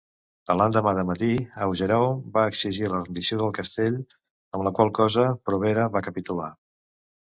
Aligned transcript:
A 0.51 0.53
l'endemà 0.59 0.93
de 0.99 1.01
matí, 1.09 1.27
Augereau 1.65 2.07
va 2.37 2.45
exigir 2.53 2.89
la 2.93 3.01
rendició 3.03 3.39
del 3.43 3.53
castell, 3.61 4.01
amb 4.57 4.67
la 4.69 4.73
qual 4.81 4.93
cosa 5.01 5.27
Provera 5.51 5.87
va 5.99 6.03
capitular. 6.09 6.49